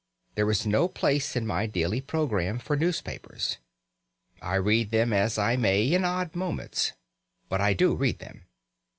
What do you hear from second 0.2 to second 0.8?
There is